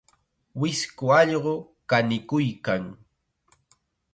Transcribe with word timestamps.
Wisku 0.59 1.05
allqu 1.19 1.53
kanikuykan. 1.89 2.83